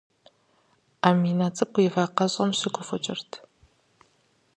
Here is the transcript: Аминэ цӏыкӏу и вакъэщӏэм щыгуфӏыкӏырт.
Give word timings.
Аминэ 1.07 1.47
цӏыкӏу 1.55 1.83
и 1.85 1.89
вакъэщӏэм 1.93 2.49
щыгуфӏыкӏырт. 2.57 3.31